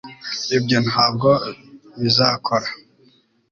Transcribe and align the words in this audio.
ibyo 0.57 0.77
ntabwo 0.87 1.29
bizakora 2.01 2.67